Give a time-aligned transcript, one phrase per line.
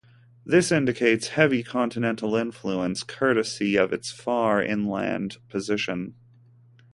[0.43, 6.15] This indicates heavy continental influence courtesy of its far inland position.